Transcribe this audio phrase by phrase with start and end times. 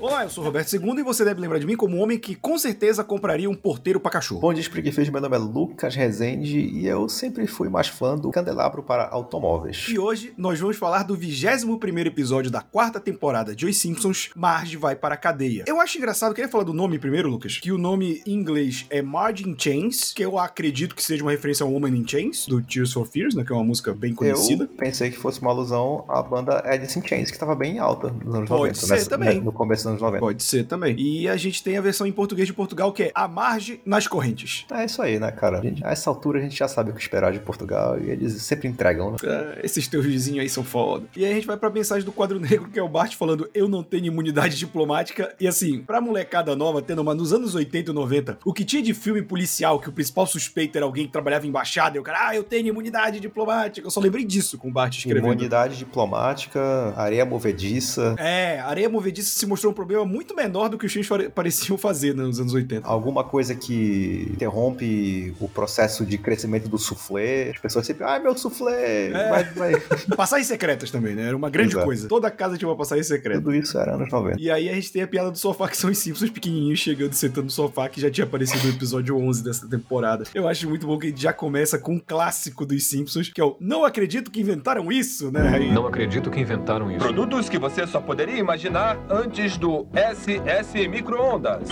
[0.00, 2.34] Olá, eu sou Roberto II e você deve lembrar de mim como um homem que
[2.34, 4.40] com certeza compraria um porteiro pra cachorro.
[4.40, 5.08] Bom dia, Espreguifiz.
[5.10, 9.86] Meu nome é Lucas Rezende e eu sempre fui mais fã do candelabro para automóveis.
[9.88, 14.76] E hoje nós vamos falar do 21 episódio da quarta temporada de Os Simpsons, Marge
[14.76, 15.64] vai para a cadeia.
[15.66, 19.02] Eu acho engraçado, queria falar do nome primeiro, Lucas, que o nome em inglês é
[19.02, 22.62] Marge in Chains, que eu acredito que seja uma referência ao Woman in Chains, do
[22.62, 24.64] Tears for Fears, né, que é uma música bem conhecida.
[24.64, 28.10] Eu pensei que fosse uma alusão à banda Alice in Chains, que estava bem alta
[28.24, 28.74] nos anos Pode 90.
[28.86, 29.40] ser nessa- também.
[29.40, 30.20] No começo dos anos 90.
[30.20, 30.96] Pode ser também.
[30.98, 34.06] E a gente tem a versão em português de Portugal, que é A Marge nas
[34.06, 34.64] Correntes.
[34.72, 35.58] É isso aí, né, cara?
[35.58, 38.10] A, gente- a essa altura a gente já sabe o que esperar de Portugal e
[38.10, 39.16] eles sempre entregam, né?
[39.24, 41.06] Ah, esses teus vizinhos aí são foda.
[41.16, 43.48] E aí a gente vai pra mensagem do quadro negro, que é o Bart falando:
[43.54, 45.34] Eu não tenho imunidade diplomática.
[45.40, 48.82] E assim, pra molecada nova, tendo uma nos anos 80 e 90, o que tinha
[48.82, 52.02] de filme policial que o principal suspeito era alguém que trabalhava em embaixada, e o
[52.02, 53.86] cara, ah, eu tenho imunidade diplomática.
[53.86, 55.24] Eu só lembrei disso com o Bart escrevendo.
[55.24, 56.60] Imunidade diplomática,
[56.96, 58.27] areia movediça, É,
[58.60, 62.14] a areia movediça se mostrou um problema muito menor do que os filmes pareciam fazer
[62.14, 62.86] né, nos anos 80.
[62.86, 67.50] alguma coisa que interrompe o processo de crescimento do soufflé.
[67.50, 69.30] As pessoas sempre, ai meu soufflé, É.
[69.30, 69.72] vai, vai.
[70.16, 71.28] Passagens secretas também, né?
[71.28, 71.86] Era uma grande Exato.
[71.86, 72.08] coisa.
[72.08, 73.40] Toda casa tinha uma passagem secreta.
[73.40, 74.40] Tudo isso era anos 90.
[74.40, 77.12] E aí a gente tem a piada do sofá, que são os Simpsons pequenininhos chegando
[77.12, 80.24] e sentando no sofá, que já tinha aparecido no episódio 11 dessa temporada.
[80.34, 83.40] Eu acho muito bom que a gente já começa com um clássico dos Simpsons, que
[83.40, 85.58] é o Não acredito que inventaram isso, né?
[85.72, 87.00] Não acredito que inventaram isso.
[87.00, 91.68] Produtos que você só poderia imaginar antes do SS micro-ondas.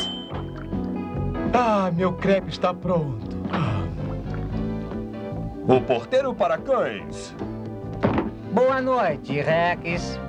[1.53, 3.37] Ah, meu crepe está pronto.
[5.67, 7.35] O porteiro para cães.
[8.53, 10.21] Boa noite, Rex.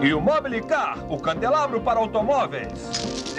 [0.00, 3.34] E o Mobilicar, o candelabro para automóveis.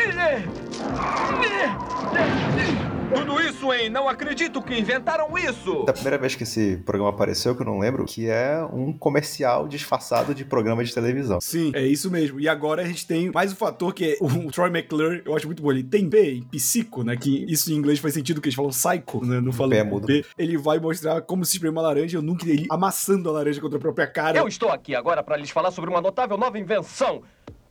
[3.13, 5.83] Tudo isso em Não Acredito que Inventaram Isso.
[5.85, 9.65] Da primeira vez que esse programa apareceu, que eu não lembro, que é um comercial
[9.65, 11.39] disfarçado de programa de televisão.
[11.39, 12.37] Sim, é isso mesmo.
[12.37, 15.45] E agora a gente tem mais um fator que é o Troy McClure, eu acho
[15.45, 15.71] muito bom.
[15.71, 17.15] Ele tem P em psico, né?
[17.15, 19.39] Que isso em inglês faz sentido, que eles falam psycho, né?
[19.39, 20.07] Não falam P é mudo.
[20.07, 20.25] P.
[20.37, 22.17] Ele vai mostrar como se espreme uma laranja.
[22.17, 24.37] Eu nunca ele amassando a laranja contra a própria cara.
[24.37, 27.23] Eu estou aqui agora para lhes falar sobre uma notável nova invenção.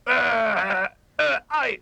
[0.06, 1.81] Ah, ah, Ai!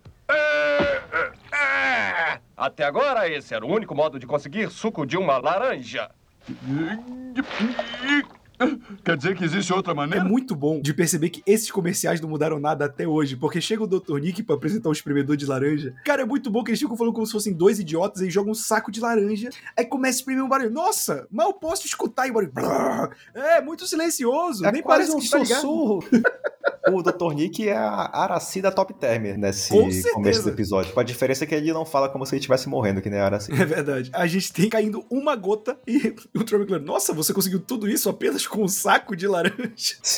[2.56, 6.10] Até agora, esse era o único modo de conseguir suco de uma laranja.
[9.04, 10.24] Quer dizer que existe outra É maneira?
[10.24, 13.86] muito bom de perceber que esses comerciais não mudaram nada até hoje, porque chega o
[13.86, 14.18] Dr.
[14.18, 15.94] Nick pra apresentar o espremedor de laranja.
[16.04, 18.52] Cara, é muito bom que eles ficam falando como se fossem dois idiotas e jogam
[18.52, 20.70] um saco de laranja, aí começa a espremer um barulho.
[20.70, 22.52] Nossa, mal posso escutar e o barulho.
[23.34, 26.04] É, muito silencioso, É nem quase parece um que está sussurro.
[26.92, 27.34] o Dr.
[27.34, 29.70] Nick é a Aracida Top Term nesse
[30.12, 30.92] começo do episódio.
[30.92, 33.20] Com a diferença é que ele não fala como se ele estivesse morrendo, que nem
[33.20, 33.60] a Aracida.
[33.62, 34.10] É verdade.
[34.12, 38.43] A gente tem caindo uma gota e o McClure, nossa, você conseguiu tudo isso apenas
[38.48, 39.54] com um saco de laranja.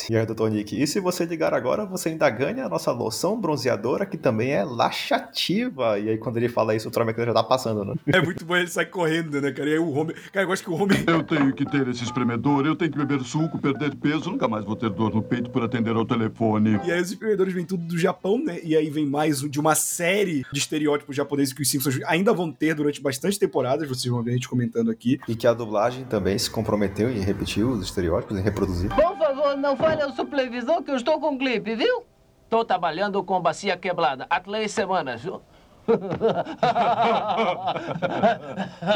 [0.09, 0.49] E aí, Dr.
[0.49, 4.51] Nick, e se você ligar agora, você ainda ganha a nossa loção bronzeadora, que também
[4.51, 5.99] é laxativa.
[5.99, 7.93] E aí, quando ele fala isso, o McClure já tá passando, né?
[8.07, 9.69] É muito bom ele sai correndo, né, cara?
[9.69, 10.15] E aí o Homer.
[10.31, 11.03] Cara, eu gosto que o Homer.
[11.07, 14.65] Eu tenho que ter esse espremedor, eu tenho que beber suco, perder peso, nunca mais
[14.65, 16.79] vou ter dor no peito por atender ao telefone.
[16.85, 18.59] E aí os espremedores vêm tudo do Japão, né?
[18.63, 22.33] E aí vem mais um- de uma série de estereótipos japoneses que os Simpsons ainda
[22.33, 25.19] vão ter durante bastante temporadas, vocês vão ver a gente comentando aqui.
[25.27, 28.89] E que a dublagem também se comprometeu em repetir os estereótipos, em reproduzir.
[28.93, 32.05] Por favor, não fale ao supervisor que eu estou com gripe, viu?
[32.49, 35.41] Tô trabalhando com bacia quebrada há três semanas, viu?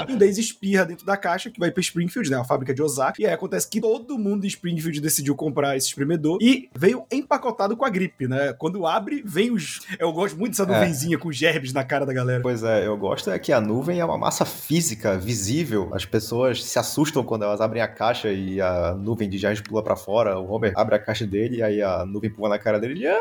[0.09, 2.37] E o Daisy espirra dentro da caixa, que vai pra Springfield, né?
[2.37, 3.21] A fábrica de Osaka.
[3.21, 7.75] E aí acontece que todo mundo de Springfield decidiu comprar esse espremedor e veio empacotado
[7.77, 8.53] com a gripe, né?
[8.53, 9.81] Quando abre, vem os.
[9.99, 10.65] Eu gosto muito dessa É.
[10.67, 12.41] nuvenzinha com gerbes na cara da galera.
[12.41, 15.89] Pois é, eu gosto é que a nuvem é uma massa física, visível.
[15.93, 19.83] As pessoas se assustam quando elas abrem a caixa e a nuvem de giants pula
[19.83, 20.37] pra fora.
[20.39, 22.99] O Homer abre a caixa dele e aí a nuvem pula na cara dele.
[23.01, 23.19] e, "Ah!"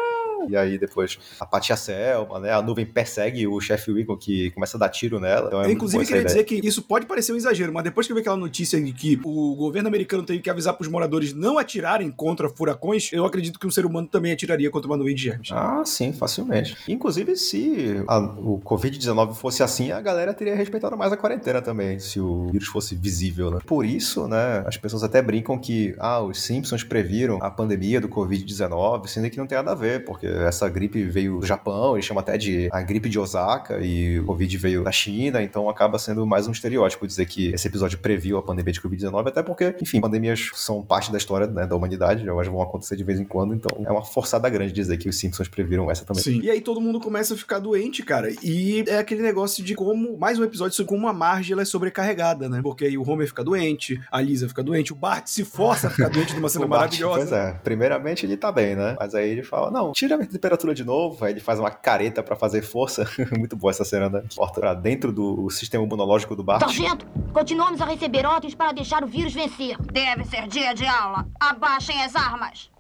[0.49, 2.53] E aí depois a Patia Selma, né?
[2.53, 5.47] A nuvem persegue o chefe Wiggum que começa a dar tiro nela.
[5.49, 8.15] Então é inclusive, queria dizer que isso pode parecer um exagero, mas depois que eu
[8.17, 12.11] vi aquela notícia de que o governo americano teve que avisar pros moradores não atirarem
[12.11, 15.49] contra furacões, eu acredito que um ser humano também atiraria contra uma nuvem de germes.
[15.53, 16.77] Ah, sim, facilmente.
[16.89, 21.99] Inclusive, se a- o Covid-19 fosse assim, a galera teria respeitado mais a quarentena também,
[21.99, 23.59] se o vírus fosse visível, né?
[23.67, 28.09] Por isso, né, as pessoas até brincam que, ah, os Simpsons previram a pandemia do
[28.09, 32.05] Covid-19, sendo que não tem nada a ver, porque essa gripe veio do Japão, eles
[32.05, 35.99] chamam até de a gripe de Osaka, e o Covid veio da China, então acaba
[35.99, 39.75] sendo mais um estereótipo dizer que esse episódio previu a pandemia de Covid-19, até porque,
[39.81, 43.25] enfim, pandemias são parte da história né, da humanidade, elas vão acontecer de vez em
[43.25, 46.23] quando, então é uma forçada grande dizer que os Simpsons previram essa também.
[46.23, 46.41] Sim.
[46.43, 48.31] E aí todo mundo começa a ficar doente, cara.
[48.43, 51.65] E é aquele negócio de como, mais um episódio sobre como a Marge ela é
[51.65, 52.61] sobrecarregada, né?
[52.63, 55.91] Porque aí o Homer fica doente, a Lisa fica doente, o Bart se força a
[55.91, 57.19] ficar doente numa cena Bart, maravilhosa.
[57.19, 58.97] Pois é, primeiramente ele tá bem, né?
[58.99, 62.23] Mas aí ele fala, não, tira a temperatura de novo, aí ele faz uma careta
[62.23, 63.09] pra fazer força.
[63.37, 64.23] Muito boa essa cena, né?
[64.35, 66.61] Porta pra dentro do sistema imunológico do Bart.
[66.61, 69.77] Sargento, continuamos a receber ordens para deixar o vírus vencer.
[69.81, 71.27] Deve ser dia de aula.
[71.39, 72.71] Abaixem as armas.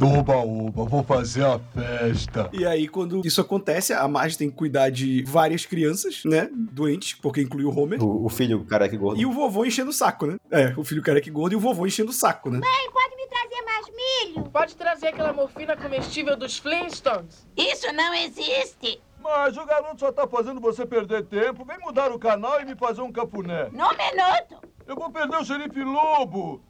[0.00, 2.50] Oba, oba, vou fazer a festa.
[2.52, 6.48] E aí, quando isso acontece, a Marge tem que cuidar de várias crianças, né?
[6.52, 8.02] Doentes, porque inclui o Homer.
[8.02, 9.20] O, o filho careca e gordo.
[9.20, 10.36] E o vovô enchendo o saco, né?
[10.50, 12.58] É, o filho careca e gordo e o vovô enchendo o saco, né?
[12.58, 14.43] Mãe, pode me trazer mais milho?
[14.54, 17.44] Pode trazer aquela morfina comestível dos Flintstones.
[17.56, 19.02] Isso não existe.
[19.20, 21.64] Mas o garoto só tá fazendo você perder tempo.
[21.64, 23.64] Vem mudar o canal e me fazer um cafuné.
[23.72, 24.62] Num minuto.
[24.86, 26.62] Eu vou perder o xerife Lobo.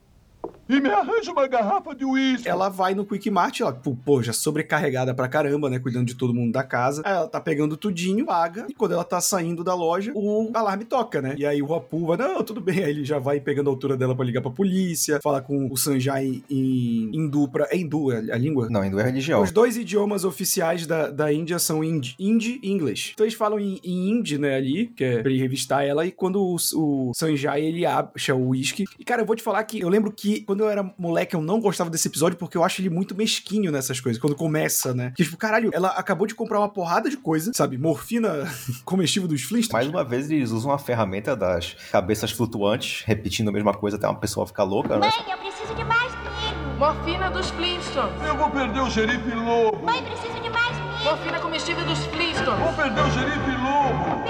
[0.67, 2.49] E me arranja uma garrafa de uísque.
[2.49, 5.79] Ela vai no Quick Mart, ela, pô, já sobrecarregada pra caramba, né?
[5.79, 7.03] Cuidando de todo mundo da casa.
[7.05, 8.65] Aí ela tá pegando tudinho, paga.
[8.67, 11.35] E quando ela tá saindo da loja, o alarme toca, né?
[11.37, 12.83] E aí o Apu vai, não, tudo bem.
[12.83, 15.77] Aí ele já vai pegando a altura dela pra ligar pra polícia, fala com o
[15.77, 17.67] Sanjay em hindu pra.
[17.69, 18.67] É hindu a, a língua?
[18.69, 19.41] Não, hindu é religião.
[19.43, 23.11] Os dois idiomas oficiais da, da Índia são hindi, hindi e inglês.
[23.13, 26.11] Então eles falam em, em hindi, né, ali, que é pra ele revistar ela, e
[26.11, 28.85] quando o, o Sanjay, ele acha o uísque.
[28.99, 31.41] E, cara, eu vou te falar que eu lembro que quando eu era moleque, eu
[31.41, 35.11] não gostava desse episódio porque eu acho ele muito mesquinho nessas coisas, quando começa, né?
[35.13, 37.77] Que, tipo, caralho, ela acabou de comprar uma porrada de coisa, sabe?
[37.77, 38.49] Morfina
[38.85, 39.87] comestível dos Flintstones.
[39.87, 44.07] Mais uma vez, eles usam a ferramenta das cabeças flutuantes, repetindo a mesma coisa até
[44.07, 45.09] uma pessoa ficar louca, né?
[45.09, 46.79] Mãe, eu preciso de mais milho.
[46.79, 48.23] Morfina dos Flintstones.
[48.25, 49.85] Eu vou perder o xerife Lobo.
[49.85, 51.03] Mãe, preciso de mais milho.
[51.03, 52.63] Morfina comestível dos Flintstones.
[52.63, 54.23] Vou perder o xerife Lobo.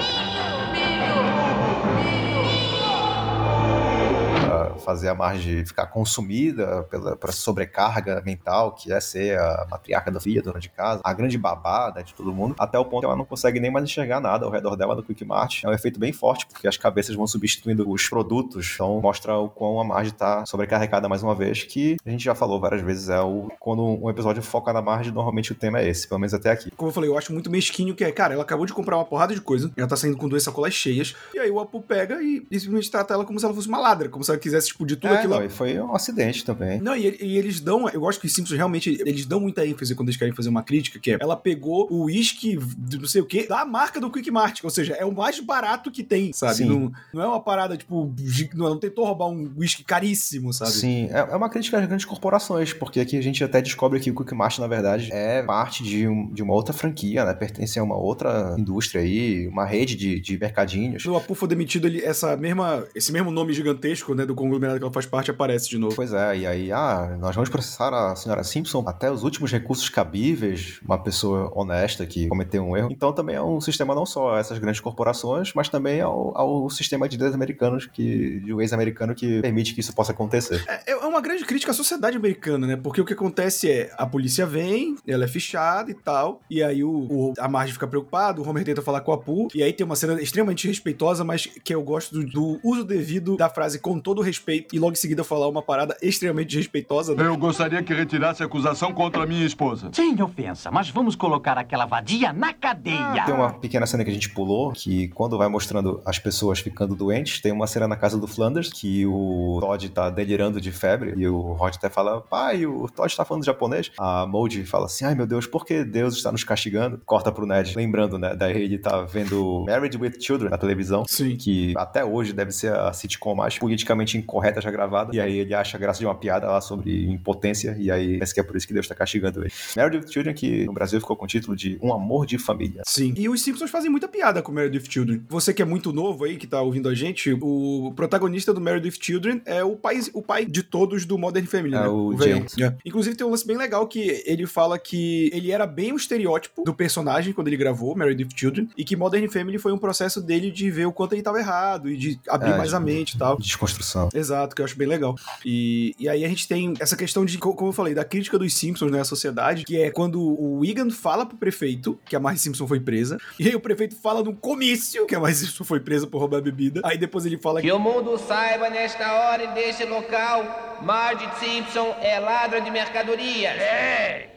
[4.78, 10.20] Fazer a Marge ficar consumida pela, pela sobrecarga mental, que é ser a matriarca da
[10.20, 13.16] filha, dona de casa, a grande babada de todo mundo, até o ponto que ela
[13.16, 15.64] não consegue nem mais enxergar nada ao redor dela no Quick Mart.
[15.64, 19.48] É um efeito bem forte, porque as cabeças vão substituindo os produtos, então mostra o
[19.48, 23.08] quão a Marge tá sobrecarregada mais uma vez, que a gente já falou várias vezes,
[23.08, 26.34] é o quando um episódio foca na Marge, normalmente o tema é esse, pelo menos
[26.34, 26.70] até aqui.
[26.70, 29.04] Como eu falei, eu acho muito mesquinho que é, cara, ela acabou de comprar uma
[29.04, 32.22] porrada de coisa, ela tá saindo com duas sacolas cheias, e aí o Apu pega
[32.22, 34.55] e, e simplesmente trata ela como se ela fosse uma ladra, como se ela quisesse
[34.64, 35.34] explodir tudo É, aquilo.
[35.34, 36.80] não, e foi um acidente também.
[36.80, 37.88] Não, e, e eles dão.
[37.88, 38.96] Eu gosto que os Simpsons realmente.
[39.04, 41.18] Eles dão muita ênfase quando eles querem fazer uma crítica, que é.
[41.20, 42.58] Ela pegou o uísque,
[42.92, 44.60] não sei o quê, da marca do Quick Mart.
[44.64, 46.64] Ou seja, é o mais barato que tem, sabe?
[46.64, 48.12] Não, não é uma parada, tipo.
[48.54, 50.70] Não, não tentou roubar um uísque caríssimo, sabe?
[50.72, 54.10] Sim, é, é uma crítica às grandes corporações, porque aqui a gente até descobre que
[54.10, 57.34] o Quick Mart, na verdade, é parte de, um- de uma outra franquia, né?
[57.34, 61.04] Pertence a uma outra indústria aí, uma rede de, de mercadinhos.
[61.06, 64.84] O Apu for demitido, ele, essa mesma, esse mesmo nome gigantesco, né, do conglomerado que
[64.84, 65.94] ela faz parte, aparece de novo.
[65.96, 69.88] Pois é, e aí, ah, nós vamos processar a senhora Simpson até os últimos recursos
[69.88, 72.88] cabíveis, uma pessoa honesta que cometeu um erro.
[72.90, 76.70] Então também é um sistema não só a essas grandes corporações, mas também ao, ao
[76.70, 80.64] sistema de leis americanos, que, de leis americano que permite que isso possa acontecer.
[80.68, 82.76] É, é uma grande crítica à sociedade americana, né?
[82.76, 86.82] Porque o que acontece é, a polícia vem, ela é fichada e tal, e aí
[86.82, 89.72] o, o- a Marge fica preocupado, o Homer tenta falar com a Pooh, e aí
[89.72, 93.78] tem uma cena extremamente respeitosa, mas que eu gosto do, do uso devido da frase
[93.78, 94.35] com todo respeito,
[94.72, 97.26] e logo em seguida falar uma parada extremamente desrespeitosa, né?
[97.26, 99.90] Eu gostaria que retirasse a acusação contra minha esposa.
[99.92, 103.24] Sem ofensa, mas vamos colocar aquela vadia na cadeia.
[103.24, 106.94] Tem uma pequena cena que a gente pulou, que quando vai mostrando as pessoas ficando
[106.94, 111.14] doentes, tem uma cena na casa do Flanders, que o Todd tá delirando de febre,
[111.16, 113.90] e o Rod até fala, pai, o Todd tá falando japonês.
[113.98, 117.00] A Moldy fala assim, ai meu Deus, por que Deus está nos castigando?
[117.04, 121.36] Corta pro Ned, lembrando, né, daí ele tá vendo Married with Children na televisão, Sim.
[121.36, 125.54] que até hoje deve ser a sitcom mais politicamente incorreta já gravada, e aí ele
[125.54, 128.66] acha graça de uma piada lá sobre impotência, e aí parece que é por isso
[128.66, 129.52] que Deus tá castigando ele.
[129.76, 132.82] Married with Children, que no Brasil ficou com o título de Um Amor de Família.
[132.84, 133.14] Sim.
[133.16, 135.22] E os Simpsons fazem muita piada com Married with Children.
[135.28, 138.86] Você que é muito novo aí, que tá ouvindo a gente, o protagonista do Married
[138.88, 141.88] with Children é o pai, o pai de todos do Modern Family, É né?
[141.88, 142.38] o velhão.
[142.38, 142.58] James.
[142.58, 142.74] É.
[142.84, 146.64] Inclusive tem um lance bem legal que ele fala que ele era bem o estereótipo
[146.64, 150.20] do personagem quando ele gravou Married with Children e que Modern Family foi um processo
[150.20, 153.14] dele de ver o quanto ele tava errado e de abrir É, mais a mente
[153.14, 153.36] e tal.
[153.38, 154.08] Desconstrução.
[154.18, 155.14] Exato, que eu acho bem legal.
[155.44, 158.38] E, e aí a gente tem essa questão de, co- como eu falei, da crítica
[158.38, 162.20] dos Simpsons né, à sociedade, que é quando o Wigan fala pro prefeito que a
[162.20, 165.64] Marge Simpson foi presa, e aí o prefeito fala num comício que a Marge Simpson
[165.64, 169.44] foi presa por roubar bebida, aí depois ele fala Que o mundo saiba nesta hora
[169.44, 173.60] e deste local, Marge Simpson é ladra de mercadorias.
[173.60, 174.30] É!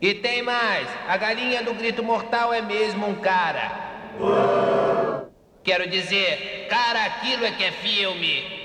[0.00, 3.86] E tem mais, a galinha do grito mortal é mesmo um cara.
[5.64, 8.55] Quero dizer, cara, aquilo é que é filme.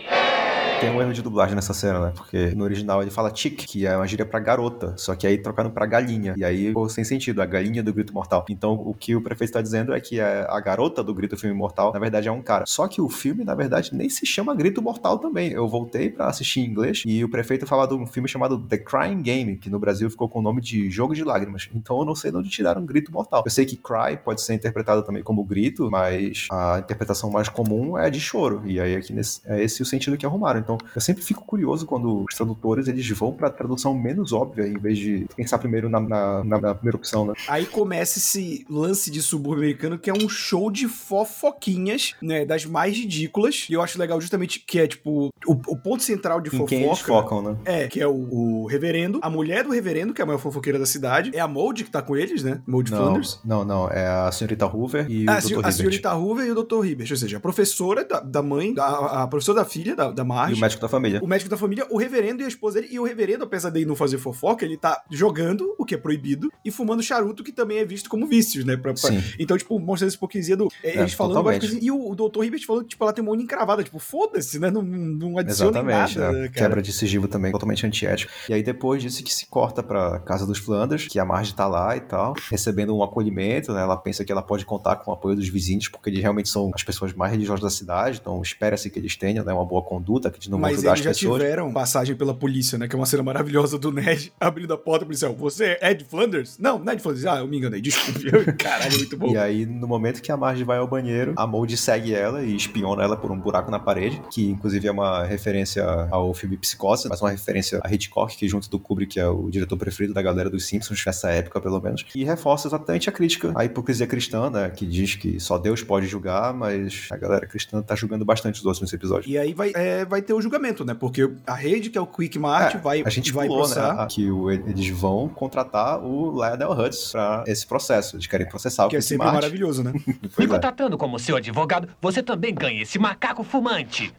[0.81, 2.13] Tem um erro de dublagem nessa cena, né?
[2.15, 4.95] Porque no original ele fala chick, que é uma gíria pra garota.
[4.97, 6.33] Só que aí trocaram pra galinha.
[6.35, 8.43] E aí ficou sem sentido, a galinha do grito mortal.
[8.50, 11.93] Então o que o prefeito tá dizendo é que a garota do grito filme mortal,
[11.93, 12.65] na verdade, é um cara.
[12.65, 15.51] Só que o filme, na verdade, nem se chama Grito Mortal também.
[15.51, 18.79] Eu voltei pra assistir em inglês e o prefeito fala de um filme chamado The
[18.79, 21.69] Crying Game, que no Brasil ficou com o nome de Jogo de Lágrimas.
[21.75, 23.43] Então eu não sei de onde tiraram Grito Mortal.
[23.45, 27.95] Eu sei que cry pode ser interpretado também como grito, mas a interpretação mais comum
[27.95, 28.63] é de choro.
[28.65, 30.59] E aí aqui nesse, é esse o sentido que arrumaram.
[30.59, 34.77] Então eu sempre fico curioso quando os tradutores eles vão pra tradução menos óbvia, em
[34.77, 37.33] vez de pensar primeiro na, na, na, na primeira opção, né?
[37.47, 40.87] Aí começa esse lance de subúrbio americano que é um show de
[41.35, 42.45] fofoquinhas, né?
[42.45, 43.67] Das mais ridículas.
[43.69, 46.69] E eu acho legal justamente que é, tipo, o, o ponto central de Em fofoca.
[46.69, 47.57] quem eles focam, né?
[47.65, 50.77] É, que é o, o reverendo, a mulher do reverendo, que é a maior fofoqueira
[50.79, 52.61] da cidade, é a Moldy que tá com eles, né?
[52.67, 53.39] Moldy Não, Flanders.
[53.43, 53.89] não, não.
[53.89, 55.65] É a senhorita Hoover e Ah, o Dr.
[55.65, 56.85] a senhorita Hoover e o Dr.
[56.85, 58.85] Hibbert, ou seja, a professora da, da mãe, da,
[59.23, 60.60] a professora da filha, da, da Marge.
[60.61, 61.19] O médico da família.
[61.23, 62.93] O médico da família, o reverendo e a esposa dele.
[62.93, 66.51] E o reverendo, apesar de não fazer fofoca, ele tá jogando, o que é proibido,
[66.63, 68.75] e fumando charuto, que também é visto como vícios, né?
[68.77, 69.21] Pra- pra- Sim.
[69.39, 70.67] Então, tipo, mostra essa hipocrisia do.
[70.83, 73.13] é, É, eles falando várias coisas, E o, o doutor Hibbert falando que, tipo, ela
[73.13, 73.83] tem uma unha encravada.
[73.83, 74.69] Tipo, foda-se, né?
[74.69, 76.49] Não, não adiciona Exatamente, nada, né?
[76.49, 78.31] quebra de sigilo também, totalmente antiético.
[78.49, 81.67] E aí depois disso que se corta pra casa dos Flanders, que a Marge tá
[81.67, 83.81] lá e tal, recebendo um acolhimento, né?
[83.81, 86.71] Ela pensa que ela pode contar com o apoio dos vizinhos, porque eles realmente são
[86.73, 90.29] as pessoas mais religiosas da cidade, então espera-se que eles tenham, né, uma boa conduta,
[90.29, 91.41] que de não vão Mas eles já pessoas.
[91.41, 92.88] tiveram passagem pela polícia, né?
[92.88, 95.34] Que é uma cena maravilhosa do Ned abrindo a porta policial.
[95.36, 96.58] Você é Ed Flanders?
[96.60, 97.25] Não, não é Ed Flanders.
[97.25, 98.29] Ah, eu me enganei, desculpe.
[98.60, 99.31] Caralho, muito bom.
[99.31, 102.53] E aí, no momento que a Marge vai ao banheiro, a Moldy segue ela e
[102.53, 107.08] espiona ela por um buraco na parede, que inclusive é uma referência ao filme Psicose,
[107.08, 110.50] mas uma referência a Hitchcock, que junto do Kubrick é o diretor preferido da galera
[110.50, 114.70] dos Simpsons, nessa época pelo menos, e reforça exatamente a crítica à hipocrisia cristã, né,
[114.70, 118.65] que diz que só Deus pode julgar, mas a galera cristã tá julgando bastante os
[118.65, 119.29] outros nesse episódio.
[119.29, 120.93] E aí vai, é, vai ter o julgamento, né?
[120.93, 123.73] Porque a rede, que é o Quick Mart, É, vai, a gente vai pulou, né,
[123.75, 124.01] processar.
[124.03, 128.15] a- que o- eles vão contratar o Lionel Hutz pra esse processo.
[128.15, 129.35] Eles querem processar o Que é sempre Mart.
[129.35, 129.91] maravilhoso, né?
[130.38, 130.47] Me é.
[130.47, 134.13] contratando como seu advogado, você também ganha esse macaco fumante.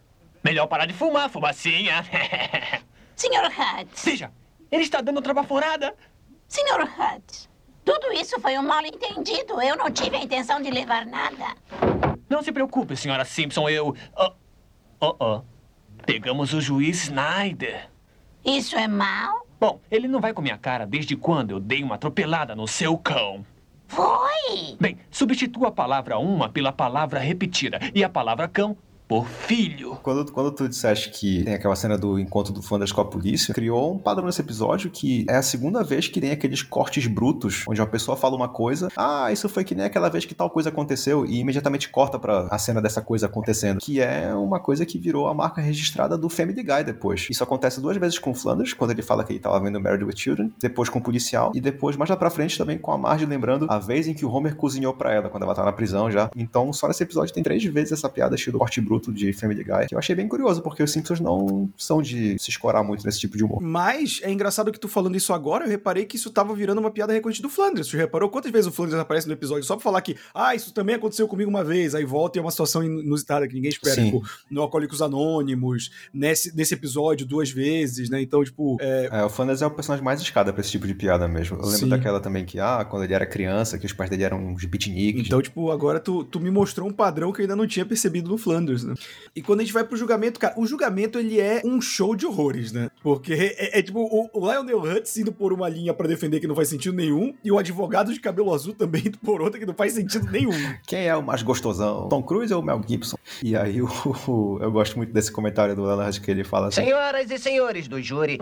[0.45, 2.05] Melhor parar de fumar, fumacinha.
[3.15, 4.05] Senhor Hutz.
[4.05, 4.31] Veja,
[4.71, 5.95] ele está dando outra baforada.
[6.49, 7.49] Senhor Hutz.
[7.85, 9.61] Tudo isso foi um mal entendido.
[9.61, 11.55] Eu não tive a intenção de levar nada.
[12.29, 13.95] Não se preocupe, senhora Simpson, eu...
[14.17, 14.33] Oh,
[15.01, 15.43] oh, oh.
[16.05, 17.89] Pegamos o juiz Snyder.
[18.45, 19.47] Isso é mal?
[19.61, 22.99] Bom, ele não vai com minha cara desde quando eu dei uma atropelada no seu
[22.99, 23.47] cão.
[23.87, 24.77] Foi?
[24.81, 28.77] Bem, substitua a palavra uma pela palavra repetida e a palavra cão
[29.13, 29.99] por filho.
[30.03, 33.53] Quando, quando tu disseste que tem aquela cena do encontro do Flanders com a polícia,
[33.53, 37.65] criou um padrão nesse episódio que é a segunda vez que tem aqueles cortes brutos,
[37.69, 40.49] onde uma pessoa fala uma coisa, ah, isso foi que nem aquela vez que tal
[40.49, 44.87] coisa aconteceu, e imediatamente corta pra a cena dessa coisa acontecendo, que é uma coisa
[44.87, 47.27] que virou a marca registrada do Family Guy depois.
[47.29, 50.05] Isso acontece duas vezes com o Flanders, quando ele fala que ele tava vendo Married
[50.05, 52.97] with Children, depois com o policial, e depois, mais lá pra frente, também com a
[52.97, 55.73] Marge lembrando a vez em que o Homer cozinhou pra ela, quando ela tava na
[55.73, 56.31] prisão já.
[56.35, 59.87] Então, só nesse episódio tem três vezes essa piada estilo corte bruto de Family Guy,
[59.89, 63.19] que eu achei bem curioso, porque os Simpsons não são de se escorar muito nesse
[63.19, 63.63] tipo de humor.
[63.63, 66.91] Mas é engraçado que tu falando isso agora, eu reparei que isso tava virando uma
[66.91, 67.89] piada recorrente do Flanders.
[67.89, 70.75] Tu reparou quantas vezes o Flanders aparece no episódio só pra falar que, ah, isso
[70.75, 73.95] também aconteceu comigo uma vez, aí volta e é uma situação inusitada que ninguém espera.
[73.95, 74.05] Sim.
[74.07, 78.21] Tipo, no Alcoólicos Anônimos, nesse, nesse episódio duas vezes, né?
[78.21, 80.95] Então, tipo, é, É, o Flanders é o personagem mais escada pra esse tipo de
[80.95, 81.57] piada mesmo.
[81.57, 81.89] Eu lembro Sim.
[81.89, 85.27] daquela também que, ah, quando ele era criança, que os pais dele eram uns beatniks.
[85.27, 88.29] Então, tipo, agora tu, tu me mostrou um padrão que eu ainda não tinha percebido
[88.29, 88.92] no Flanders, né?
[89.35, 92.27] E quando a gente vai pro julgamento, cara, o julgamento ele é um show de
[92.27, 92.91] horrores, né?
[93.03, 96.47] Porque é, é tipo o, o Lionel Hutz indo por uma linha pra defender que
[96.47, 99.67] não faz sentido nenhum, e o advogado de cabelo azul também indo por outra que
[99.67, 100.53] não faz sentido nenhum.
[100.87, 102.09] Quem é o mais gostosão?
[102.09, 103.17] Tom Cruise ou Mel Gibson?
[103.43, 103.89] E aí o,
[104.29, 106.83] o- eu gosto muito desse comentário do Leonard que ele fala assim.
[106.85, 108.41] Senhoras e senhores do júri,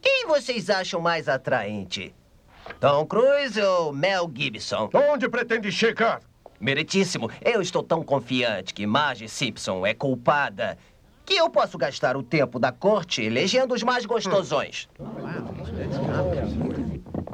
[0.00, 2.14] quem vocês acham mais atraente?
[2.78, 4.88] Tom Cruise ou Mel Gibson?
[4.94, 6.20] Onde pretende chegar?
[6.60, 10.76] Meritíssimo, eu estou tão confiante que Marge Simpson é culpada
[11.24, 14.88] que eu posso gastar o tempo da corte elegendo os mais gostosões.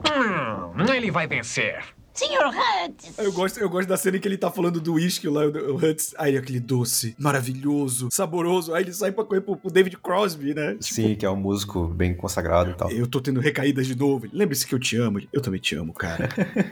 [0.06, 1.82] Hum, ele vai vencer.
[2.16, 3.12] Senhor Hutz!
[3.18, 5.76] Eu gosto, eu gosto da cena em que ele tá falando do uísque lá, o
[5.76, 6.14] Hutz.
[6.16, 8.72] Aí ele, aquele doce, maravilhoso, saboroso.
[8.72, 10.78] Aí ele sai pra correr pro, pro David Crosby, né?
[10.80, 12.90] Sim, que é um músico bem consagrado e tal.
[12.90, 14.26] Eu tô tendo recaídas de novo.
[14.32, 15.20] Lembre-se que eu te amo.
[15.30, 16.28] Eu também te amo, cara.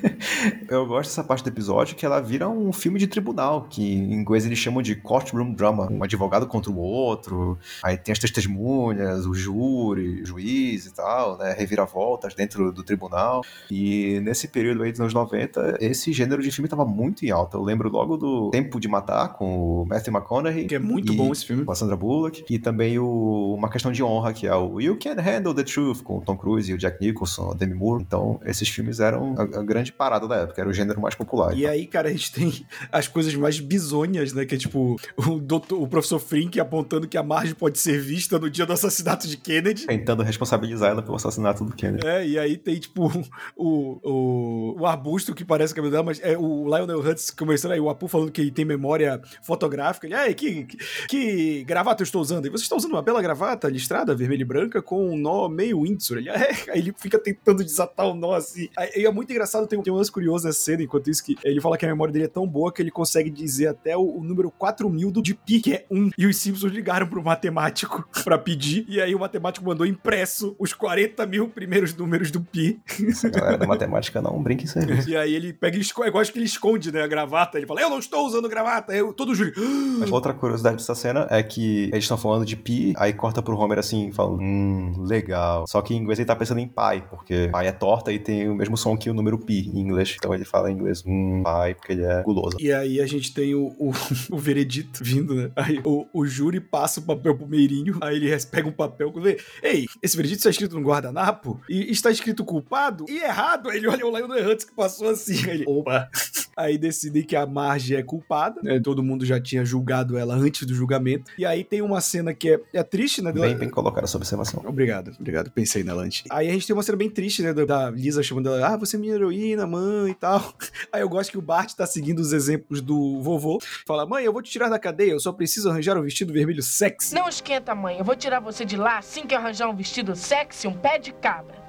[0.66, 4.14] Eu gosto dessa parte do episódio que ela vira um filme de tribunal, que em
[4.14, 5.90] inglês eles chamam de courtroom drama.
[5.90, 11.36] Um advogado contra o outro, aí tem as testemunhas, o júri, o juiz e tal,
[11.36, 11.54] né?
[11.56, 13.42] Reviravoltas dentro do tribunal.
[13.70, 15.33] E nesse período aí dos anos 90,
[15.80, 17.56] esse gênero de filme tava muito em alta.
[17.56, 20.66] Eu lembro logo do Tempo de Matar, com o Matthew McConaughey.
[20.66, 21.64] Que é muito e- bom esse filme.
[21.64, 22.44] Com a Sandra Bullock.
[22.48, 26.02] E também o Uma Questão de Honra, que é o You Can Handle the Truth,
[26.02, 28.02] com o Tom Cruise e o Jack Nicholson, a Demi Moore.
[28.02, 31.56] Então, esses filmes eram a, a grande parada da época, era o gênero mais popular.
[31.56, 34.44] E aí, cara, a gente tem as coisas mais bizonhas, né?
[34.44, 38.38] Que é tipo o, doutor, o professor Frink apontando que a Marge pode ser vista
[38.38, 39.86] no dia do assassinato de Kennedy.
[39.86, 42.06] Tentando responsabilizar ela pelo assassinato do Kennedy.
[42.06, 43.10] É, e aí tem, tipo,
[43.56, 47.72] o, o, o arbusto que parece o cabelo dela, mas é o Lionel Hutz começando
[47.72, 50.06] aí, o Apu falando que ele tem memória fotográfica.
[50.06, 50.76] Ele, "Ei, que, que,
[51.08, 52.46] que gravata eu estou usando?
[52.46, 55.82] E você está usando uma bela gravata listrada, vermelha e branca, com um nó meio
[55.82, 56.18] Windsor.
[56.18, 58.68] Ele, é, aí ele fica tentando desatar o nó assim.
[58.76, 61.36] Aí, e é muito engraçado, tem, tem um lance curioso nessa cena, enquanto isso, que
[61.44, 64.18] ele fala que a memória dele é tão boa que ele consegue dizer até o,
[64.18, 66.10] o número 4000 do de pi, que é 1.
[66.18, 70.72] E os Simpsons ligaram pro matemático pra pedir, e aí o matemático mandou impresso os
[70.72, 72.80] 40 mil primeiros números do pi.
[73.08, 75.08] Essa galera da matemática não brinca em serviço.
[75.14, 77.56] E aí ele pega e esconde, eu gosto que ele esconde, né, a gravata.
[77.56, 78.92] Ele fala, eu não estou usando gravata.
[78.92, 79.52] Eu, todo júri.
[80.00, 83.56] Mas outra curiosidade dessa cena é que eles estão falando de pi, aí corta pro
[83.56, 85.66] Homer assim, falando, hum, legal.
[85.68, 88.48] Só que em inglês ele tá pensando em pai, porque pai é torta e tem
[88.48, 90.16] o mesmo som que o número pi em inglês.
[90.18, 92.56] Então ele fala em inglês, hum, pai, porque ele é guloso.
[92.58, 93.92] E aí a gente tem o, o,
[94.34, 95.52] o veredito vindo, né?
[95.54, 99.20] Aí o, o júri passa o papel pro Meirinho, aí ele pega um papel e
[99.20, 103.70] vê, ei, esse veredito está escrito no guardanapo e está escrito culpado e errado.
[103.70, 106.08] Aí ele olha o Lionel Hutz que passou assim, aí ele, opa.
[106.56, 108.80] Aí decidem que a Marge é culpada, né?
[108.80, 111.30] Todo mundo já tinha julgado ela antes do julgamento.
[111.36, 113.32] E aí tem uma cena que é, é triste, né?
[113.32, 114.62] Bem, bem colocada essa observação.
[114.64, 115.50] Obrigado, obrigado.
[115.50, 116.22] Pensei nela antes.
[116.30, 117.52] Aí a gente tem uma cena bem triste, né?
[117.52, 120.54] Da da Lisa chamando ela, ah, você é minha heroína, mãe e tal.
[120.92, 123.58] Aí eu gosto que o Bart tá seguindo os exemplos do vovô.
[123.86, 126.62] Fala, mãe, eu vou te tirar da cadeia, eu só preciso arranjar um vestido vermelho
[126.62, 127.14] sexy.
[127.14, 127.98] Não esquenta, mãe.
[127.98, 130.98] Eu vou tirar você de lá assim que eu arranjar um vestido sexy, um pé
[130.98, 131.63] de cabra.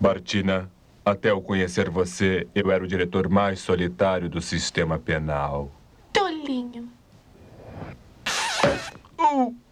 [0.00, 0.70] Bartina,
[1.04, 5.70] até eu conhecer você, eu era o diretor mais solitário do sistema penal.
[6.10, 6.88] Tolinho.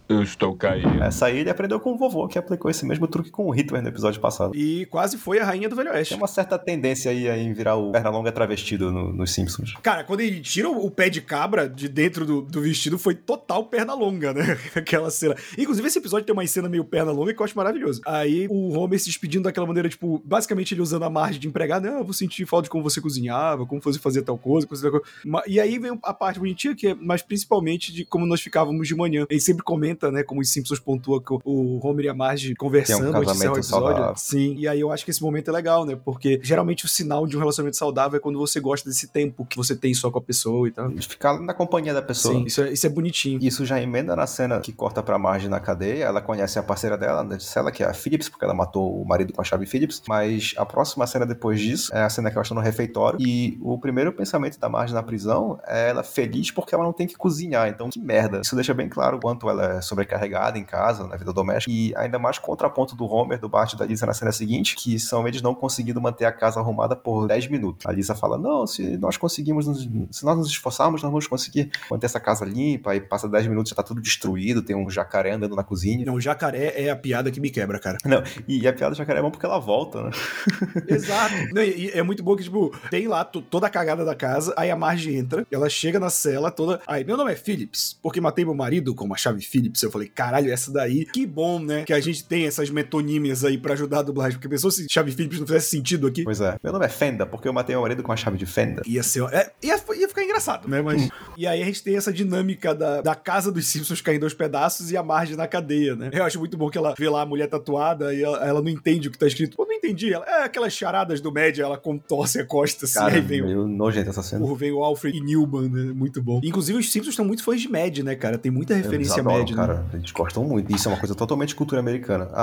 [0.09, 1.03] Eu estou caído.
[1.03, 3.83] Essa aí ele aprendeu com o vovô, que aplicou esse mesmo truque com o Hitler
[3.83, 4.57] no episódio passado.
[4.57, 6.15] E quase foi a rainha do Velho Oeste.
[6.15, 9.75] Tem uma certa tendência aí em virar o Pernalonga travestido no- nos Simpsons.
[9.83, 13.65] Cara, quando ele tira o pé de cabra de dentro do, do vestido, foi total
[13.67, 14.57] perna longa, né?
[14.75, 15.35] Aquela cena.
[15.59, 18.01] Inclusive, esse episódio tem uma cena meio perna longa que eu acho maravilhoso.
[18.07, 21.83] Aí o Homer se despedindo daquela maneira, tipo, basicamente ele usando a margem de empregado,
[21.85, 21.91] né?
[21.95, 24.83] Ah, eu vou sentir falta de como você cozinhava, como você fazia tal coisa, coisa
[24.91, 25.07] tal coisa.
[25.25, 28.89] Ma- E aí vem a parte bonitinha, que é mais principalmente de como nós ficávamos
[28.89, 29.27] de manhã.
[29.29, 30.23] Ele sempre comenta, né?
[30.23, 33.27] Como os Simpsons pontua que o- Homer e a Marge conversando antes de encerrar o
[33.27, 33.87] casamento episódio.
[33.89, 34.15] saudável.
[34.17, 35.97] Sim, e aí eu acho que esse momento é legal, né?
[36.05, 39.57] Porque geralmente o sinal de um relacionamento saudável é quando você gosta desse tempo que
[39.57, 40.89] você tem só com a pessoa e tal.
[40.89, 42.35] De ficar na companhia da pessoa.
[42.35, 43.39] Sim, isso é, isso é bonitinho.
[43.43, 46.05] Isso já emenda na cena que corta pra Marge na cadeia.
[46.05, 49.05] Ela conhece a parceira dela, da cela, que é a Phillips, porque ela matou o
[49.07, 50.03] marido com a chave Phillips.
[50.09, 53.19] Mas a próxima cena depois disso é a cena que ela está no refeitório.
[53.21, 57.07] E o primeiro pensamento da Marge na prisão é ela feliz porque ela não tem
[57.07, 57.69] que cozinhar.
[57.69, 58.41] Então, que merda.
[58.41, 61.71] Isso deixa bem claro o quanto ela é sobrecarregada em casa, na vida doméstica.
[61.71, 64.99] E ainda mais contraponto do Homer, do Bart e da Lisa na cena seguinte, que
[64.99, 67.87] são eles não conseguindo manter a casa arrumada por 10 minutos.
[67.87, 71.71] A Lisa fala: Não, se nós conseguimos, nos- se nós nos esforçarmos, nós vamos conseguir
[71.91, 72.91] manter essa casa limpa.
[72.93, 76.05] Aí passa 10 minutos, já tá tudo destruído, tem um jacaré andando na cozinha.
[76.05, 77.99] Não, o jacaré é a piada que me quebra, cara.
[78.05, 80.11] Não, e a piada do jacaré é bom porque ela volta, né?
[80.89, 81.35] Exato.
[81.55, 84.15] Não, e, e é muito bom que, tipo, tem lá to- toda a cagada da
[84.15, 86.81] casa, aí a Marge entra, ela chega na cela toda.
[86.87, 89.78] Aí, meu nome é Phillips, porque matei meu marido com uma chave Phillips.
[89.87, 91.85] Eu falei, caralho, essa daí, que bom, né?
[91.85, 94.39] Que a gente tem essas metonímias aí pra ajudar a dublagem.
[94.39, 96.25] Porque pensou se chave Phillips não fizesse sentido aqui?
[96.25, 96.57] Pois é.
[96.63, 98.83] Meu nome é Fenda, porque eu matei meu marido com a chave de Fenda.
[98.87, 99.23] Ia ser.
[99.33, 100.83] É, ia, ia ficar engraçado, né?
[100.83, 101.09] Mas.
[101.37, 104.91] e aí a gente tem essa dinâmica da, da casa dos Simpsons caindo aos pedaços
[104.91, 106.11] e a Marge na cadeia, né?
[106.13, 108.69] Eu acho muito bom que ela vê lá a mulher tatuada e ela, ela não
[108.69, 109.57] entende o que tá escrito.
[109.57, 110.13] Pô, não entendi.
[110.13, 113.47] Ela, é aquelas charadas do média, ela contorce a costa assim, Cara, aí vem o.
[113.47, 114.45] meio nojento essa cena.
[114.57, 115.93] Vem o Alfred Newman, né?
[115.93, 116.41] Muito bom.
[116.43, 118.39] Inclusive, os Simpsons estão muito fãs de Mad, né, cara?
[118.39, 119.68] Tem muita referência a adoram, Mad cara.
[119.69, 119.85] Cara.
[119.93, 120.75] Eles gostam muito.
[120.75, 122.29] Isso é uma coisa totalmente cultura americana.
[122.33, 122.43] A,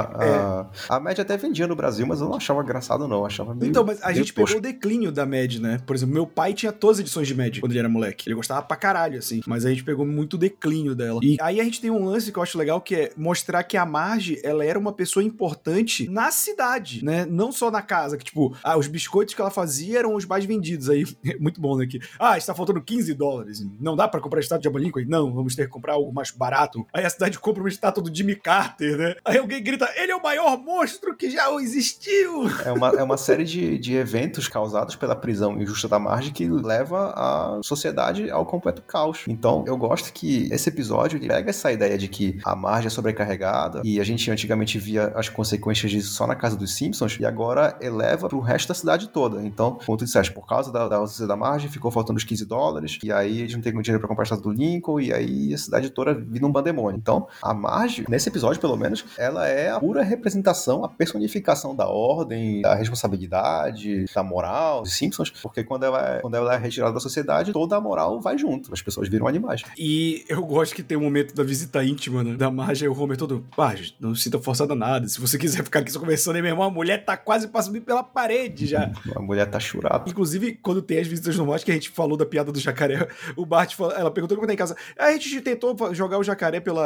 [0.89, 3.17] a, a Mad até vendia no Brasil, mas eu não achava engraçado, não.
[3.17, 3.69] Eu achava meio.
[3.69, 4.47] Então, mas a gente tosco.
[4.47, 5.79] pegou o declínio da Mad, né?
[5.85, 8.27] Por exemplo, meu pai tinha todas as edições de Mad quando ele era moleque.
[8.27, 9.41] Ele gostava pra caralho, assim.
[9.47, 11.19] Mas a gente pegou muito o declínio dela.
[11.23, 13.77] E aí a gente tem um lance que eu acho legal, que é mostrar que
[13.77, 17.25] a Marge, ela era uma pessoa importante na cidade, né?
[17.25, 20.45] Não só na casa, que tipo, ah, os biscoitos que ela fazia eram os mais
[20.45, 20.89] vendidos.
[20.89, 21.05] Aí,
[21.39, 21.85] muito bom, né?
[21.85, 23.65] Que, ah, está faltando 15 dólares.
[23.79, 25.05] Não dá pra comprar estátua de Abraham Lincoln?
[25.07, 26.85] Não, vamos ter que comprar algo mais barato.
[26.93, 29.15] Aí a cidade compra uma estátua do Jimmy Carter, né?
[29.25, 32.49] Aí alguém grita, ele é o maior monstro que já existiu!
[32.63, 36.47] É uma, é uma série de, de eventos causados pela prisão injusta da Marge que
[36.47, 39.23] leva a sociedade ao completo caos.
[39.28, 43.82] Então, eu gosto que esse episódio pega essa ideia de que a Marge é sobrecarregada
[43.84, 47.78] e a gente antigamente via as consequências disso só na casa dos Simpsons e agora
[47.82, 49.41] eleva pro resto da cidade toda.
[49.43, 52.45] Então, como tu disseste, por causa da, da ausência da Marge, ficou faltando os 15
[52.45, 55.54] dólares e aí eles não tem dinheiro pra comprar a estátua do Lincoln e aí
[55.54, 56.94] a cidade toda vira um bandemônio.
[56.95, 61.88] Então, a Marge, nesse episódio pelo menos, ela é a pura representação, a personificação da
[61.88, 66.93] ordem, da responsabilidade, da moral dos Simpsons, porque quando ela, é, quando ela é retirada
[66.93, 68.73] da sociedade, toda a moral vai junto.
[68.73, 69.63] As pessoas viram animais.
[69.77, 72.36] E eu gosto que tem um momento da visita íntima, né?
[72.36, 75.08] Da Marge e o Homer todo, Marge, não sinta forçada nada.
[75.08, 77.79] Se você quiser ficar aqui só conversando aí, meu irmão, a mulher tá quase passando
[77.81, 78.91] pela parede já.
[79.15, 80.10] A mulher tá churada.
[80.10, 83.45] Inclusive, quando tem as visitas normais, que a gente falou da piada do jacaré, o
[83.45, 84.75] Bart falou, ela perguntou quando tá em casa.
[84.97, 86.85] A gente tentou jogar o jacaré pela,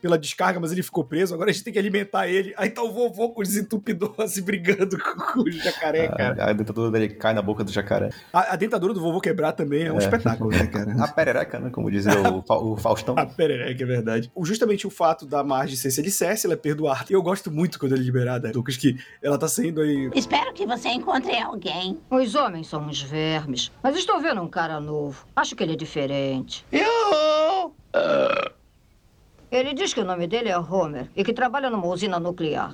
[0.00, 2.54] pela descarga, mas ele ficou preso, agora a gente tem que alimentar ele.
[2.56, 6.44] Aí tá o vovô com o desentupidor se brigando com, com o jacaré, cara.
[6.44, 8.10] A, a dentadura dele cai na boca do jacaré.
[8.32, 9.98] A, a dentadura do vovô quebrar também é um É.
[9.98, 10.92] espetáculo, né, cara?
[11.02, 11.70] A perereca, né?
[11.70, 13.14] Como dizia o, o Faustão.
[13.18, 14.30] A perereca, é verdade.
[14.34, 17.04] O- Justamente o fato da Marge ser alicerce, ela é perdoada.
[17.10, 20.10] E eu gosto muito quando ela é liberada, Lucas, que ela tá saindo aí...
[20.14, 21.98] Espero que você encontre alguém.
[22.10, 23.70] Os homens são uns vermes.
[23.82, 25.24] Mas estou vendo um cara novo.
[25.36, 26.64] Acho que ele é diferente.
[26.72, 27.72] Eu!
[29.50, 32.72] Ele diz que o nome dele é Homer e que trabalha numa usina nuclear.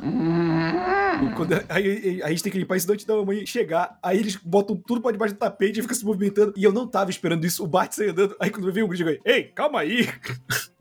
[1.36, 3.96] Quando, aí, aí- a gente tem que limpar isso antes da mamãe chegar.
[4.02, 6.52] Aí eles botam tudo pra debaixo do tapete e fica se movimentando.
[6.56, 7.62] E eu não tava esperando isso.
[7.62, 8.34] O Bart sai andando.
[8.40, 10.08] Aí quando veio um grito, eu falei, ei, calma aí.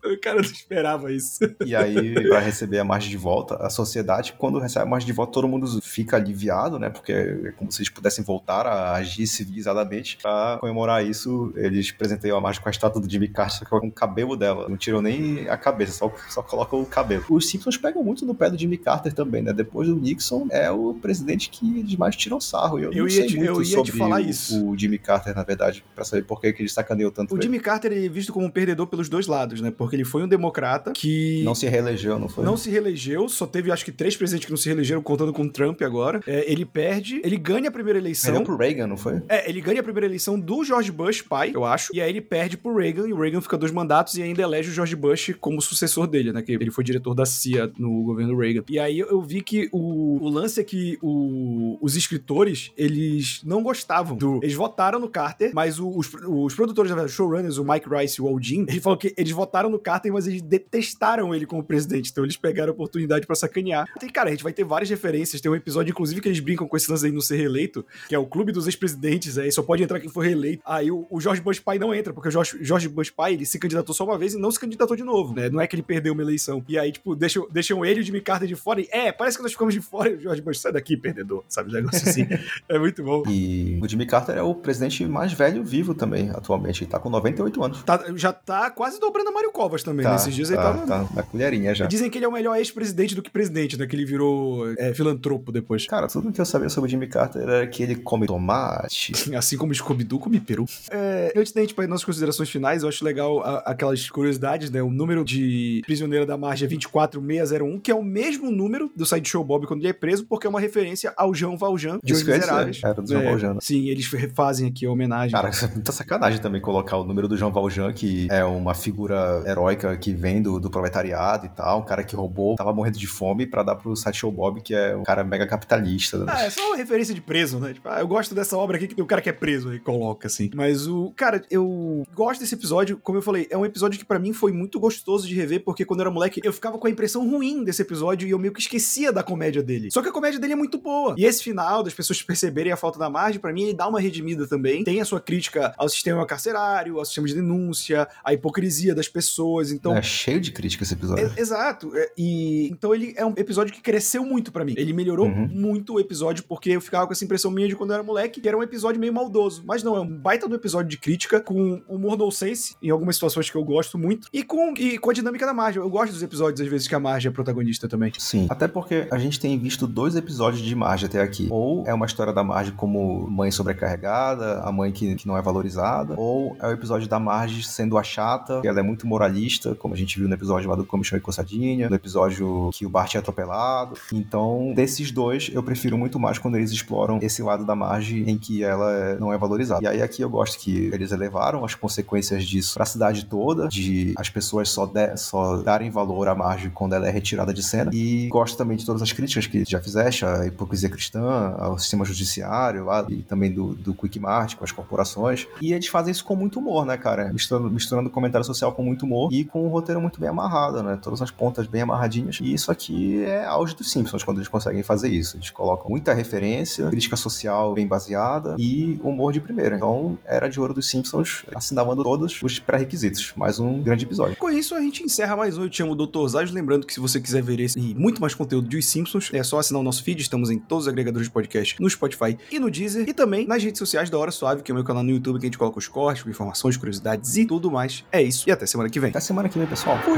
[0.14, 1.40] O cara não esperava isso.
[1.66, 5.14] E aí, pra receber a margem de volta, a sociedade, quando recebe a margem de
[5.14, 6.90] volta, todo mundo fica aliviado, né?
[6.90, 10.18] Porque é como se eles pudessem voltar a agir civilizadamente.
[10.22, 13.92] Pra comemorar isso, eles presenteiam a margem com a estátua do Jimmy Carter, com o
[13.92, 14.68] cabelo dela.
[14.68, 17.24] Não tiram nem a cabeça, só, só colocam o cabelo.
[17.30, 19.54] Os Simpsons pegam muito no pé do Jimmy Carter também, né?
[19.54, 22.80] Depois do Nixon, é o presidente que eles mais tiram sarro.
[22.80, 24.66] E Eu, Eu não ia sei te- muito eu ia te sobre falar o, isso.
[24.70, 27.44] o Jimmy Carter, na verdade, pra saber por que que ele sacaneou tanto O ele.
[27.44, 29.72] Jimmy Carter é visto como um perdedor pelos dois lados, né?
[29.72, 31.42] Porque ele foi um democrata que.
[31.44, 32.44] Não se reelegeu, não foi?
[32.44, 35.44] Não se reelegeu, só teve acho que três presidentes que não se reelegeram, contando com
[35.44, 36.22] o Trump agora.
[36.28, 38.32] É, ele perde, ele ganha a primeira eleição.
[38.32, 39.22] Perdeu pro Reagan, não foi?
[39.30, 41.94] É, ele ganha a primeira eleição do George Bush, pai, eu acho.
[41.96, 44.70] E aí ele perde pro Reagan, e o Reagan fica dois mandatos e ainda elege
[44.70, 46.42] o George Bush como sucessor dele, né?
[46.42, 48.64] Que ele foi diretor da CIA no governo Reagan.
[48.70, 53.62] E aí eu vi que o, o lance é que o- os escritores, eles não
[53.64, 54.40] gostavam do.
[54.44, 58.24] Eles votaram no Carter, mas o- os, os produtores, verdade, showrunners, o Mike Rice e
[58.24, 61.64] o Al Jean, ele falou que eles votaram no Carter, mas eles detestaram ele como
[61.64, 62.10] presidente.
[62.12, 63.88] Então eles pegaram a oportunidade pra sacanear.
[64.02, 65.42] E, cara, a gente vai ter várias referências.
[65.42, 68.16] Tem um episódio, inclusive, que eles brincam com esse lance aí no ser reeleito, que
[68.16, 69.38] é o clube dos ex-presidentes.
[69.38, 70.64] Aí só pode entrar quem for reeleito.
[70.66, 73.46] Aí o, o George Bush pai não entra, porque o George, George Bush pai ele
[73.46, 75.50] se candidatou só uma vez e não se candidatou de novo, né?
[75.50, 76.64] Não é que ele perdeu uma eleição.
[76.68, 78.82] E aí, tipo, deixam, deixam ele e o Jimmy Carter de fora.
[78.82, 81.44] E, é, parece que nós ficamos de fora e o George Bush sai daqui, perdedor.
[81.48, 81.70] Sabe?
[81.70, 82.28] Um negócio assim.
[82.70, 83.24] é muito bom.
[83.28, 86.84] E o Jimmy Carter é o presidente mais velho vivo também, atualmente.
[86.84, 87.84] Ele tá com 98 anos.
[87.84, 90.04] Tá- já tá quase dobrando a Mário Também.
[90.06, 90.86] Tá, Nesses dias ele tá, tava.
[90.86, 91.86] tá na colherinha já.
[91.88, 93.88] Dizem que ele é o melhor ex-presidente do que presidente, né?
[93.88, 95.88] Que ele virou é, filantropo depois.
[95.88, 99.14] Cara, tudo que eu sabia sobre o Jimmy Carter era que ele come tomate.
[99.36, 100.66] Assim como Scooby-Doo come peru.
[100.92, 104.70] É, antes da gente ir para nossas considerações finais, eu acho legal a- aquelas curiosidades,
[104.70, 104.82] né?
[104.84, 109.44] O número de prisioneiro da margem é 24601, que é o mesmo número do Sideshow
[109.44, 112.80] Bob quando ele é preso, porque é uma referência ao Jean Valjean de Os Miseráveis.
[112.84, 113.60] era do Jean É, Valjean, né?
[113.62, 115.32] Sim, eles refazem aqui a homenagem.
[115.32, 119.96] Cara, muita sacanagem também colocar o número do João Valjean, que é uma figura heróica
[119.98, 123.46] que vem do, do proletariado e tal, um cara que roubou, tava morrendo de fome
[123.46, 126.20] pra dar pro Sideshow Bob, que é um cara mega capitalista.
[126.20, 126.26] né?
[126.28, 127.74] Ah, é só uma referência de preso, né?
[127.74, 129.80] Tipo, ah, eu gosto dessa obra aqui que tem o cara que é preso aí,
[129.80, 130.50] coloca assim.
[130.54, 131.12] Mas o.
[131.16, 134.52] Cara, eu gosto desse episódio, como eu falei, é um episódio que pra mim foi
[134.52, 137.64] muito gostoso de rever, porque quando eu era moleque, eu ficava com a impressão ruim
[137.64, 139.90] desse episódio e eu meio que esquecia da comédia dele.
[139.92, 141.16] Só que a comédia dele é muito boa.
[141.18, 144.00] E esse final, das pessoas perceberem a falta da margem, pra mim ele dá uma
[144.00, 144.84] redimida também.
[144.84, 149.43] Tem a sua crítica ao sistema carcerário, ao sistema de denúncia, à hipocrisia das pessoas.
[149.44, 149.72] Pessoas.
[149.72, 149.96] Então.
[149.96, 151.32] É cheio de crítica esse episódio.
[151.36, 151.92] É, exato.
[151.96, 154.74] É, e então ele é um episódio que cresceu muito pra mim.
[154.78, 155.48] Ele melhorou Uhum.
[155.52, 158.42] muito o episódio, porque eu ficava com essa impressão minha de quando eu era moleque,
[158.42, 159.64] que era um episódio meio maldoso.
[159.66, 163.50] Mas não, é um baita do episódio de crítica, com humor nonsense, em algumas situações
[163.50, 165.80] que eu gosto muito, e com, e com a dinâmica da Marge.
[165.80, 168.12] Eu gosto dos episódios, às vezes, que a Marge é protagonista também.
[168.18, 168.48] Sim.
[168.50, 171.48] Até porque a gente tem visto dois episódios de Marge até aqui.
[171.50, 175.42] Ou é uma história da Marge como mãe sobrecarregada, a mãe que, que não é
[175.42, 179.33] valorizada, ou é o episódio da Marge sendo a chata, que ela é muito moralista,
[179.80, 182.90] como a gente viu no episódio lá do Comichão e Coçadinha, no episódio que o
[182.90, 183.96] Bart é atropelado.
[184.12, 188.38] Então, desses dois, eu prefiro muito mais quando eles exploram esse lado da Marge em
[188.38, 189.84] que ela não é valorizada.
[189.84, 194.14] E aí aqui eu gosto que eles elevaram as consequências disso pra cidade toda, de
[194.18, 197.92] as pessoas só, de- só darem valor à Marge quando ela é retirada de cena.
[197.94, 202.06] E gosto também de todas as críticas que já fizeste, a hipocrisia cristã, ao sistema
[202.06, 205.48] judiciário lá, e também do, do Quick Mart, com as corporações.
[205.62, 207.32] E eles fazem isso com muito humor, né, cara?
[207.32, 210.98] Misturando, misturando comentário social com muito humor e com um roteiro muito bem amarrado, né?
[211.02, 212.40] Todas as pontas bem amarradinhas.
[212.42, 215.38] E isso aqui é auge dos Simpsons, quando eles conseguem fazer isso.
[215.38, 219.76] Eles colocam muita referência, crítica social bem baseada e humor de primeira.
[219.76, 223.34] Então, era de ouro dos Simpsons, assinavando todos os pré-requisitos.
[223.36, 224.38] Mais um grande episódio.
[224.38, 226.28] Com isso, a gente encerra mais um Eu Te Amo, Dr.
[226.28, 226.52] Zaz.
[226.52, 229.44] Lembrando que se você quiser ver esse e muito mais conteúdo de Os Simpsons, é
[229.44, 230.22] só assinar o nosso feed.
[230.22, 233.08] Estamos em todos os agregadores de podcast, no Spotify e no Deezer.
[233.08, 235.40] E também nas redes sociais da Hora Suave, que é o meu canal no YouTube,
[235.40, 238.04] que a gente coloca os cortes, informações, curiosidades e tudo mais.
[238.12, 238.48] É isso.
[238.48, 239.12] E até semana que vem.
[239.14, 239.96] Até semana que vem, pessoal.
[240.00, 240.18] Fui!